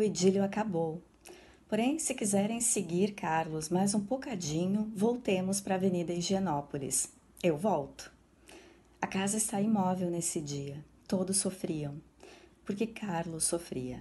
[0.00, 1.02] o idílio acabou.
[1.68, 7.12] Porém, se quiserem seguir Carlos mais um bocadinho, voltemos para a Avenida Higienópolis.
[7.42, 8.10] Eu volto.
[9.00, 10.82] A casa está imóvel nesse dia.
[11.06, 12.00] Todos sofriam,
[12.64, 14.00] porque Carlos sofria.